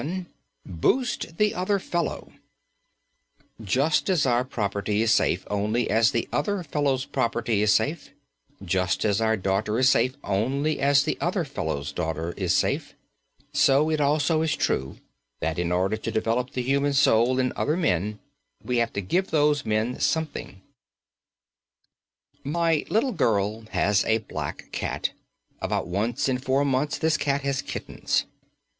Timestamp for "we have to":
18.63-19.01